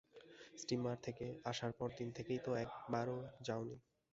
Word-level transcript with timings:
Steamer 0.57 0.97
থেকে 1.03 1.25
আসার 1.45 1.71
পরদিন 1.79 2.09
থেকে 2.17 2.33
তো 2.45 2.51
একবারও 2.63 3.17
যাও 3.45 3.61
নি। 3.63 3.77